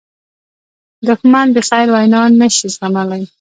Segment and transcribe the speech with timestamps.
[1.07, 3.21] دښمن د خیر وینا نه شي زغملی